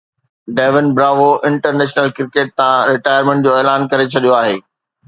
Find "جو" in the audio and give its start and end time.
3.45-3.57